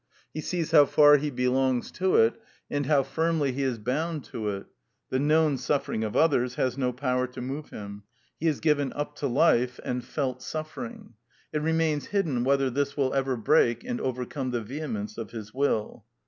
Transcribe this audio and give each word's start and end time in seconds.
He 0.33 0.41
sees 0.41 0.71
how 0.71 0.85
far 0.85 1.17
he 1.17 1.29
belongs 1.29 1.91
to 1.91 2.15
it, 2.15 2.33
and 2.71 2.87
how 2.87 3.03
firmly 3.03 3.51
he 3.51 3.61
is 3.61 3.77
bound 3.77 4.23
to 4.23 4.49
it; 4.49 4.65
the 5.11 5.19
known 5.19 5.59
suffering 5.59 6.03
of 6.03 6.15
others 6.15 6.55
has 6.55 6.75
no 6.75 6.91
power 6.91 7.27
to 7.27 7.39
move 7.39 7.69
him; 7.69 8.01
he 8.39 8.47
is 8.47 8.61
given 8.61 8.91
up 8.93 9.13
to 9.17 9.27
life 9.27 9.79
and 9.85 10.03
felt 10.03 10.41
suffering. 10.41 11.13
It 11.53 11.61
remains 11.61 12.07
hidden 12.07 12.43
whether 12.43 12.71
this 12.71 12.97
will 12.97 13.13
ever 13.13 13.37
break 13.37 13.83
and 13.83 14.01
overcome 14.01 14.49
the 14.49 14.61
vehemence 14.63 15.19
of 15.19 15.29
his 15.29 15.53
will. 15.53 16.03